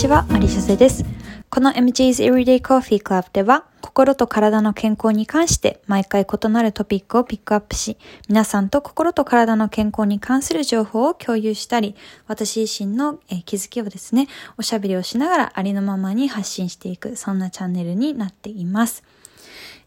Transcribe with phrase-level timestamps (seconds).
[0.00, 1.04] ちは、マリシャセです。
[1.50, 11.96] この MJ's Everyday Coffee Club では、心と体の健康に関して毎回異なるトピックをピックアップし、皆さんと心と体の健康に関する情報を共有したり、
[12.28, 19.04] 私自身の気づきをですね、おしゃべりをしながらありのままに発信していく、そんなチャンネルになっています。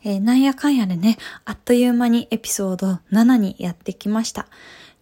[0.04, 4.46] えー、なんやかんやでね、あっという間にエピソード7にやってきました。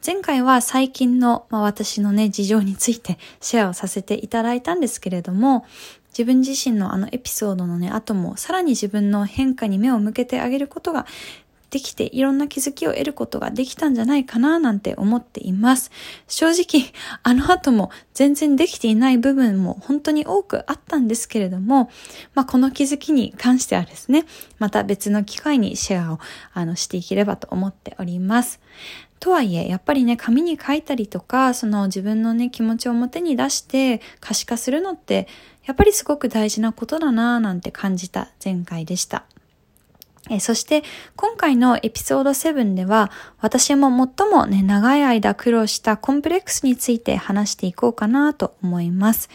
[0.04, 5.64] 前回は最近の、まあ、私のね、事情についてシェアをさせていただいたんですけれども、
[6.10, 11.06] 自分自身のあのエピソードのね、後もさらに自分の変化に目を向けてあげることが
[11.70, 15.92] できて、いろんな気づきを得ることができたんじゃないかななんて思っています。
[16.28, 16.92] 正直、
[17.22, 21.92] あの後も全然できていない部分も本当に多くあったんですけれども、
[22.34, 24.26] まあ、この気づきに関してはですね、
[24.58, 26.20] また別の機会にシェアを
[26.54, 28.60] あのしていければと思っております。
[29.22, 35.28] とはいえ、やっぱりね、紙に書いたりとか、その自分のね、気持ちを表に出して可視化するのって、
[35.64, 39.24] やっぱりすごく大事なことだなぁなんて感じた前回でした。
[40.30, 40.84] えそして
[41.16, 49.30] 今回のエピソード7では私も最もね長い間苦労したコンプレックスについて話していこうかなと思います。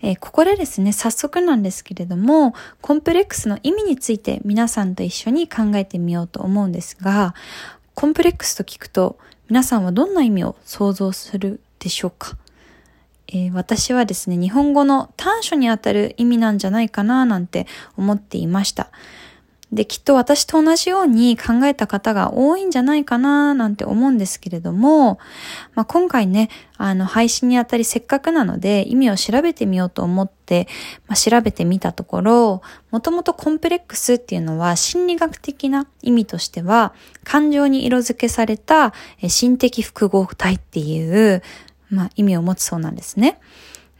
[0.00, 7.36] えここでですね、早速なんですけれども、コンプレックスの意味について皆さんと一緒に考えてみようと思うんですが、
[7.94, 12.36] コンプレックスと聞くと皆さんはどんな意味を想像するでしょうか、
[13.28, 18.90] えー、私はですね、日本語の短所にあたる意味なんじゃないかななんて思っていました。
[19.72, 25.18] で、きっと私と同じように考えた方が多いんじゃないかななんて思うんですけれども、
[25.74, 30.68] まあ、今回ね、あの、配信にあたりせっかくなので意味を調べてみようと思って、
[31.06, 36.92] まあ、調べてみたところ、もともとコンプレックスっていうのは心理学的な意味としては、
[37.24, 38.92] 感情に色付けされた
[39.26, 41.42] 心的複合体っていう、
[41.88, 43.40] まあ、意味を持つそうなんですね。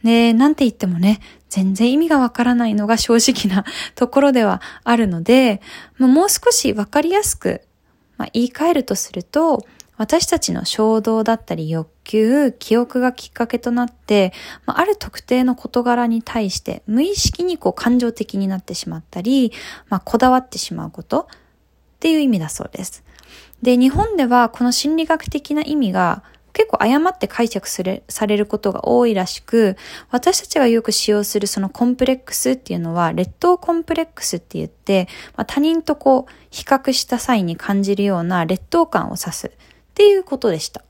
[0.03, 1.19] で、なんて言ってもね、
[1.49, 3.65] 全然意味がわからないのが正直な
[3.95, 5.61] ところではあるので、
[5.97, 7.61] もう少しわかりやすく、
[8.17, 9.65] まあ、言い換えるとすると、
[9.95, 14.33] 私たちの衝動だったり欲求、記憶がきっかけとなって、
[14.65, 19.53] まあ、ある特定の事柄に対して無意識にこう感情的になってしまったり、
[19.89, 23.03] まあ、こだわってしまうことっていう意味だそうです。
[23.61, 29.75] で、日本ではこの心理学的な意味が結構誤って解釈されされることが多いらしく、
[30.11, 39.51] 私たちがよく使用するそのコンプレックスっていうのは、劣等コンプレックスって言って、まあ、他人とこう、比較した際に感じるような劣等感を指すっ
[39.95, 40.83] ていうことでした。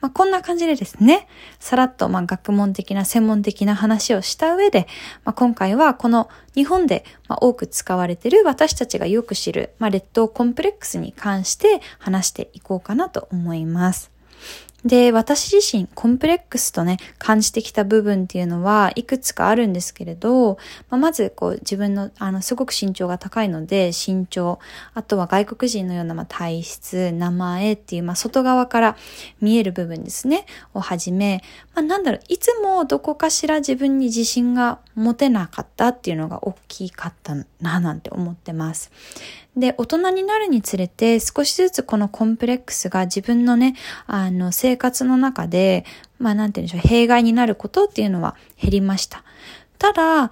[0.00, 1.28] まあ、こんな感じでですね、
[1.58, 4.86] さらっとま学問的な専門的な話をした上で、
[5.24, 14.10] まあ、今回はこの日本でま多く使われている私たちがよく知る、まあ、劣等コンプレックスに関して話していこうかなと思います。
[14.84, 20.58] で、私自身コンプレックスとね、感じてきた部分っていうのはいくつかあるんですけれど、
[20.88, 24.58] まあ、まずこう自分の、あの、すごく身長が高いので、身長、
[24.94, 28.96] あとは外国人のような、まあ、体質、名前っていう、まあ、外側から
[29.40, 31.42] 見える部分ですね、をはじめ、
[31.74, 38.90] まあ、なんだろう、いつもどこかしら自分に自信が持てなかったっていうのが大きかったな、なんて思ってます。
[39.56, 43.74] で、大人になるにつれて少しずつこのコンプレックスが自分のね、
[44.06, 45.84] あの、生活の中で、
[46.18, 49.24] まあなんて言うんでしょう、弊害になることっていうのは減りました。
[49.78, 50.30] ただ、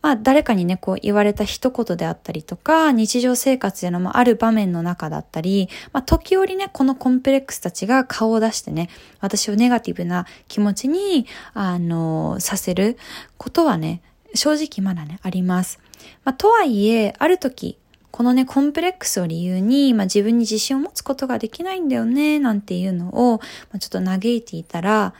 [0.00, 8.88] まあ誰かにね、こう言われた一言であったりとか、日常生活での、まあ、ある場面の中だったり、まあ時折ね、このコンプレックスたちが顔を出してね、
[9.20, 12.96] 私をネガティブな気持ちに、あの、させる
[13.36, 14.02] ことはね、
[14.34, 15.80] 正直まだね、あります。
[16.24, 17.78] まあとはいえ、ある時、
[18.10, 25.14] このね、コンプレックスを理由に、まあ、自分に自信を持つことができないんだよね、なんていうのを、まあ、ちょっと嘆いていたら、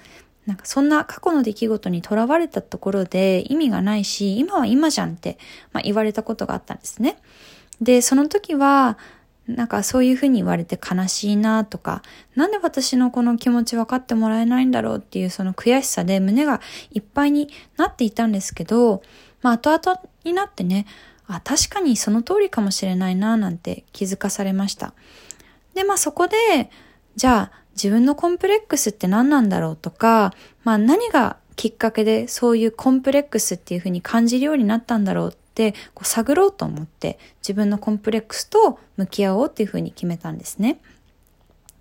[0.49, 5.37] なんかそんな過去の出来事にとらわれたところで意味がないし、今は今じゃんって、
[5.75, 7.19] まあ、言われたことがあったんですね。
[7.83, 8.97] で、その時は、
[9.47, 12.01] なんかそういうふうに言われて悲しいなとか、
[12.35, 16.63] なんで私のこの気持ち分かってもらえないんだろうっていうその悔しさで胸が
[16.93, 19.03] いっぱいになっていたんですけど、
[19.43, 20.87] まあ後々になってね、
[21.27, 24.95] あ、確かにその通りかもしれないな、なんて気づかされました。
[25.75, 26.71] で、まあそこで、
[27.17, 30.35] じゃあ自分のコンプレックスって何なんだろうとか、
[30.65, 40.81] まあ何がきっかけでそういうコンプレックスっていうふうに感じるようになったんだろうってこう探ろうと思って自分のコンプレックスと向き合おうっていうふうに決めたんですね。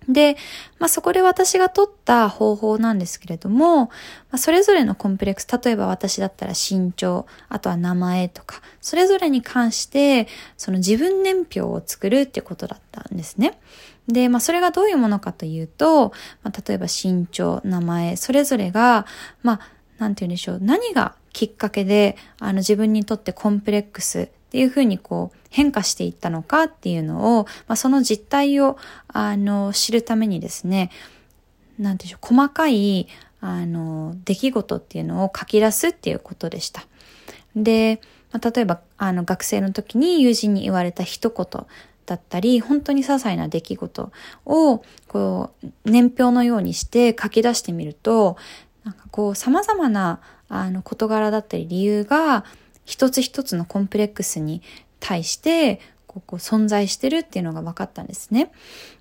[0.08, 0.36] で、
[0.78, 3.92] まあ、そこで私が取った方法なんですけれども、ま
[4.32, 13.60] あ、それぞれのコンプレックス、例えば私だったら身長、あとは名前とか、それぞれに関して、その自分年表を作るってことだったんですね。
[14.08, 16.12] で、まあ、それがどういうものかというと、
[16.42, 19.06] まあ、例えば身長、名前、それぞれが、
[19.42, 19.60] まあ、
[19.98, 28.78] なんて言うんでしょう、何がきっかけで、あの自分にとってコンプレックスっていうふうにこう変化していったのかっていうのを、まあ、その実態を
[29.08, 30.90] あの知るためにですね、
[31.78, 33.08] なんて言うんでしょう、細かい
[33.40, 36.86] あの出来事っていうのを書き出すっていうことでした。
[37.54, 38.00] で、
[38.32, 41.66] まあ、例えばあの学生の時に友人に言われた一言
[42.08, 44.10] だったり、本当に些細な出来事
[44.46, 48.36] をこう年表のようにして書き出してみると、
[48.84, 52.44] なんかこう様々なあの事柄だったり理由が
[52.86, 54.62] 一つ一つのコンプレックスに
[54.98, 58.50] 対してこう存在してるっていうのが分かったんですね。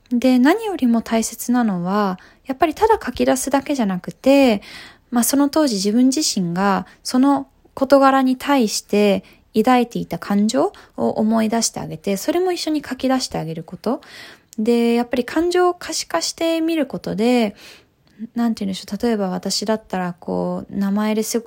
[0.10, 4.62] で、何よりも大切なのは、やっぱりただ書き出すだけじゃなくて、
[5.10, 9.24] まあその当時自分自身がその事柄に対して
[9.64, 14.02] 抱いていた感情を思い出してあげて、それも一緒に書き出してあげること。
[14.58, 17.56] で、やっぱり感情を可視化してみることで、
[18.36, 19.04] なんて言うんでしょう。
[19.04, 21.44] 例えば私だったら、こう、名前です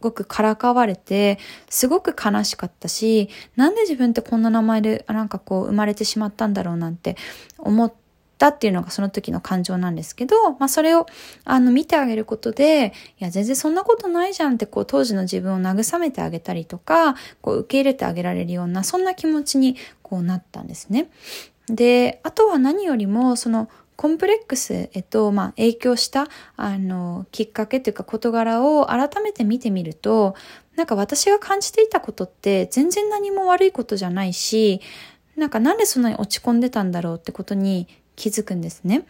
[0.00, 1.38] ごくからかわれて、
[1.68, 7.16] すごく悲しかったし、なんで自分ってこんな名前で、なんかこう、生まれてしまったんだろうなんて
[7.58, 7.92] 思っ
[8.40, 11.06] たっていうのがその時の感情なんですけど、まあそれを、
[11.44, 21.10] あの、見てあげることで、いや、全然そんなことないじゃんって、こう、当時の自分を慰めてあげたりとか、こう、受け入れてあげられるような、そんな気持ちに、こう、なったんですね。
[21.66, 30.34] で、あとは何よりも、その、コンプレックスへと、まあ、影響した、あの、きっかけというか事柄を改めて見てみると、
[30.76, 34.80] なんか私が感じていたことって全然何も悪いことじゃないし、
[35.36, 37.88] なんかなんでそんなに落ち込んでたんだろうってことに
[38.20, 39.06] 気づくんですね。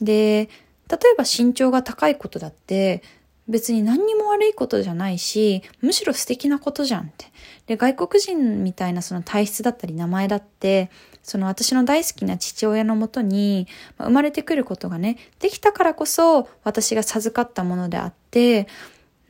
[0.00, 0.48] で、
[0.88, 3.02] 例えば身長が高いことだって、
[3.48, 7.26] 別に何にも悪いことじゃないし、むしろ素敵なことじゃんって。
[7.66, 10.90] で、外国人みたいなその体質だったり名前だって、
[11.24, 13.66] その私の大好きな父親のもとに
[13.98, 18.68] 生まれてくることがね、できたからこそ私が授かったものであって、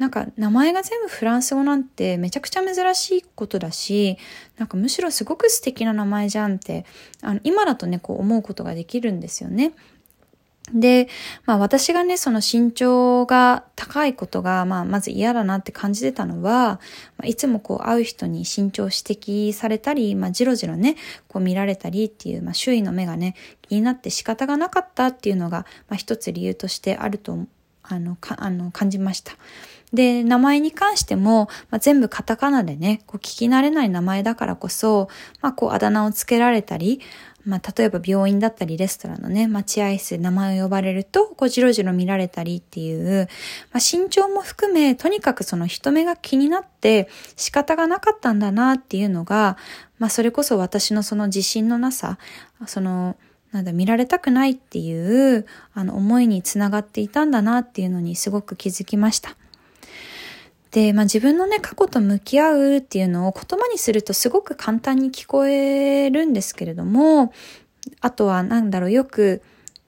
[0.03, 4.19] なんか名前が全部フランス語なんてめちゃくちゃ珍しいことだし、
[4.59, 6.85] なんかむしろすごく素敵な名前じゃんって、
[7.21, 9.75] あの今だとね、こう思うことができるんですよね。
[10.75, 11.07] で、
[11.47, 16.81] まあ私がね、その身長が高いことが、まあまず嫌だなって感じてたのは、
[17.17, 20.97] まあ、いつもこう会う人に身長指摘されたり、まあじろじろね、
[21.29, 23.37] こう見られたりっていう、まあ周囲の目がね、
[23.69, 25.59] 気になって仕方がなかったっていうのが、
[25.89, 27.39] まあ一つ理由としてあると、
[27.85, 29.35] あの、かあの感じました。
[29.93, 35.09] で、名前に関しても、まあ、全部カタカナでね、こう聞き慣れない名前だからこそ、
[35.41, 37.01] まあこうあだ名をつけられたり、
[37.45, 43.29] まあ、例えば病院だったりレストランのね、待合室で名前を呼ばれると、こうじろじろ見られたりっていう、
[43.73, 49.57] まあ、身長も含め、とにかくその人目が気になって仕方がなかったんだなっていうのが、
[49.99, 52.19] まあ、それこそ私のその自信のなさ、
[52.67, 53.17] その、
[53.51, 59.37] なんだ、見られたくないっていう、あの、思いにつながっていたんだなっていうのにすごく気づきました。
[60.73, 67.33] で、まあ自分のね、過去と向き合うっていうのを言葉にするとすごく簡単に聞こえるんですけれども、
[68.01, 69.43] あとはなんだろう、よく、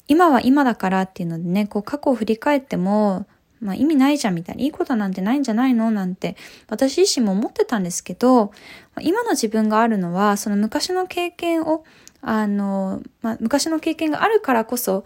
[0.08, 3.26] 今は今だからっていうのでね、こう過去を振り返っても、
[3.60, 5.90] まあ意味ないじゃんみたいな、いいことなんてないんじゃないの？
[5.90, 6.36] なんて、
[6.68, 8.52] 私自身も思ってたんですけど、
[9.00, 11.84] 今の自分があるのは、その昔の経験を、
[12.20, 15.04] あの、まあ昔の経験があるからこそ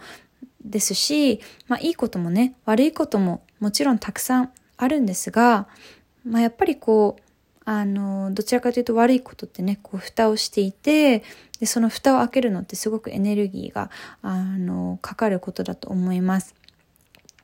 [0.64, 5.68] ですし、まあいいこともね、悪いことももちろんたくさんあるんですが、
[6.25, 7.23] まあ、やっぱりこう、
[7.64, 11.23] あの、どちらかというと悪いことってね、こう、蓋をしていて、
[11.61, 13.90] で、その蓋を開けるのってすごくエネルギーが、
[14.23, 16.54] あの、かかることだと思います。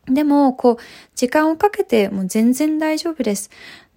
[0.07, 0.77] でも、こう、
[1.15, 3.51] 時間をかけてもう全然大丈夫です。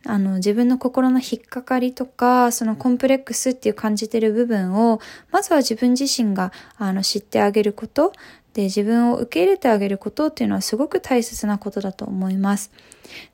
[0.05, 4.99] あの、自分の心の引っかかりとか、そのコンプレックスっていう感じてる部分を、
[5.31, 8.13] まずは自分自身が、あの、知ってあげること。
[8.57, 12.71] で、自分を受け入れてあげることっていうのはすごく大切なことだと思います。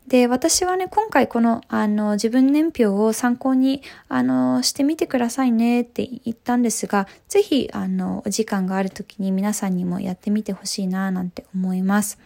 [0.06, 12.20] で、私はね、今回この、あの、自分年表を参考に、あの、してみてくださいねって言ったんですが、ぜひ、あの、お時間がある時に皆さんにもやってみてほしいな、なんて思います。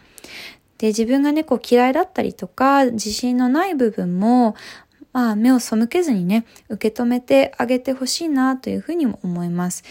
[0.80, 4.56] で、自分がね、こう嫌いだったりとか、自信のない部分も、
[5.14, 9.84] まあ、目を背けずにね、受け止めてあげてほしいな、というふうにも思います。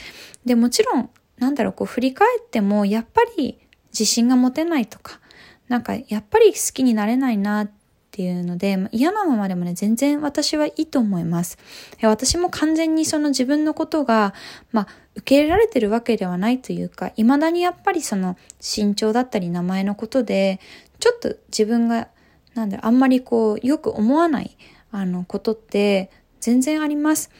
[0.44, 3.58] で、もちろん、なんだろう、こう振り返っても、やっぱり
[3.92, 5.20] 自信が持てないとか、
[5.68, 7.70] なんかやっぱり好きになれないなっ
[8.10, 11.58] ていうので、嫌なままでもね、全然私はいいと思います。
[12.02, 14.32] 私も完全にその自分のことが、
[14.72, 20.60] まあ、受け入れられてるわけではないというか、未だにやっぱりその身長だったり名前のことで、
[20.98, 22.08] ちょっと自分が、
[22.54, 24.56] なんだろ、あんまりこう、よく思わない、
[24.92, 27.30] あの、ことって全然あります。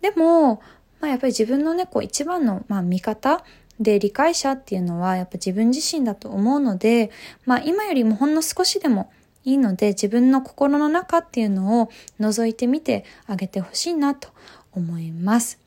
[0.00, 0.62] でも、
[1.02, 3.44] まあ、やっぱり自分のね、こう一番の、まあ、見方
[3.80, 7.10] で理解者っていうのはやっぱ自分自身だと思うので、
[7.44, 9.12] まあ、今よりもほんの少しでも
[9.44, 11.90] いいので自分の心の中っていうのを
[12.20, 14.28] 覗いてみてあげてほしいなと
[14.70, 15.58] 思います。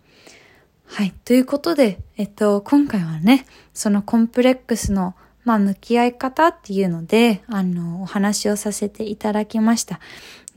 [0.85, 1.13] はい。
[1.25, 5.15] ということで、えっと、今回はね、そのコンプレックスの
[5.45, 9.99] まあ、向き合い方っていうので、あの、お話をさせていただきました。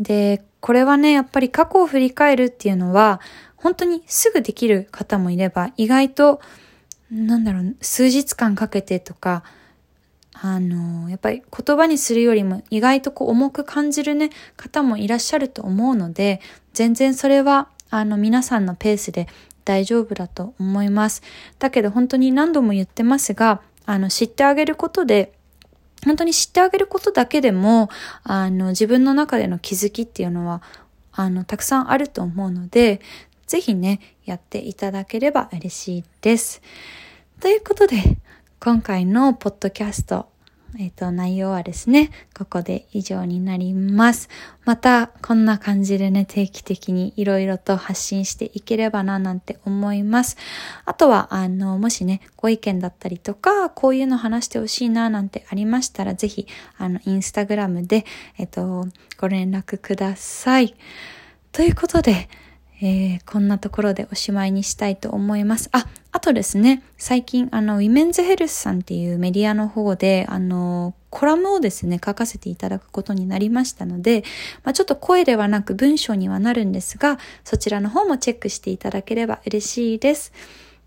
[0.01, 3.21] で、これはね、やっぱり過去を振り返るっていうのは、
[3.59, 6.41] 本当にすぐできる方もいれば、意外と、
[7.11, 9.45] なんだろう、数日間かけてとか、
[10.41, 16.41] あの、やっぱり言葉にするよりも意外とこう重く感じるね、方もいらっしゃると思うので、
[16.73, 19.27] 全然それは、あの、皆さんのペースで
[19.65, 21.23] 大丈夫だと思います。
[21.59, 25.33] だけど本当に何度も言ってますが、あの、知ってあげることで、
[26.05, 27.89] 本当に知ってあげることだけでも、
[28.23, 30.63] あの、自分の中での気づきっていうのは、
[31.13, 33.01] あの、たくさんあると思うので、
[33.49, 36.63] ぜひね、やっていただければ嬉しいです。
[37.41, 37.97] ということで、
[38.61, 40.29] 今回のポッドキャスト、
[40.79, 44.29] えっ、ー、と、内容はですね、ここで以上になります。
[44.67, 50.37] また、こんな感じでね、定期的にいろいろと発信していければな、なんて思います。
[50.85, 58.05] あとは、あの、もしね、ご意見だったりとか、こういうの話してほしいな、なんてありましたら、ぜひ、あの、インスタグラムで、
[58.37, 60.75] えっ、ー、と、ご連絡ください。
[61.53, 62.29] ということで、
[62.81, 65.69] えー、こんなところでおしまいにしたいと思います。
[65.73, 74.23] あ、あとですね、最近、あの、ウィメンズヘルスさんっていうメディアの方で、あの、コラムをですね、書かせていただくことになりましたので、
[74.63, 80.33] まあ、ちょっと声ではなく文章にはなるんですが、そちらの方もチェックしていただければ嬉しいです。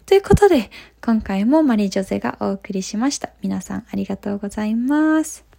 [0.05, 0.69] ということで、
[1.03, 3.29] 今回もマリー・ジョゼがお送りしました。
[3.41, 5.50] 皆さんありがとうございます。